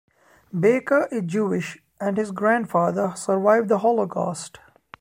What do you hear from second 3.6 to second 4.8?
the Holocaust.